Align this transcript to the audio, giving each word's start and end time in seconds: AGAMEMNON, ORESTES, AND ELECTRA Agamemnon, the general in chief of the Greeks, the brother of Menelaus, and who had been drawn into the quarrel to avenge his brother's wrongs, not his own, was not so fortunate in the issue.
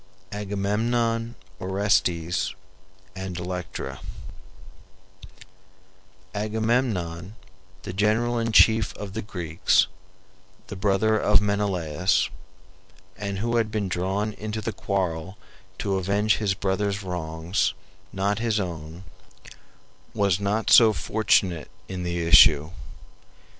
AGAMEMNON, 0.31 1.35
ORESTES, 1.59 2.55
AND 3.15 3.37
ELECTRA 3.37 3.99
Agamemnon, 6.33 7.35
the 7.83 7.93
general 7.93 8.39
in 8.39 8.51
chief 8.51 8.95
of 8.95 9.13
the 9.13 9.21
Greeks, 9.21 9.85
the 10.69 10.75
brother 10.75 11.19
of 11.19 11.39
Menelaus, 11.39 12.31
and 13.15 13.37
who 13.37 13.57
had 13.57 13.69
been 13.69 13.87
drawn 13.87 14.33
into 14.33 14.59
the 14.59 14.73
quarrel 14.73 15.37
to 15.77 15.97
avenge 15.97 16.37
his 16.37 16.55
brother's 16.55 17.03
wrongs, 17.03 17.75
not 18.11 18.39
his 18.39 18.59
own, 18.59 19.03
was 20.15 20.39
not 20.39 20.71
so 20.71 20.93
fortunate 20.93 21.69
in 21.87 22.01
the 22.01 22.25
issue. 22.25 22.71